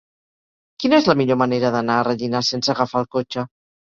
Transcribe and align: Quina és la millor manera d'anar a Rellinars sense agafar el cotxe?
Quina 0.83 0.97
és 1.01 1.09
la 1.09 1.15
millor 1.19 1.37
manera 1.41 1.69
d'anar 1.75 1.99
a 2.03 2.07
Rellinars 2.09 2.51
sense 2.55 2.73
agafar 2.75 3.05
el 3.05 3.09
cotxe? 3.17 3.45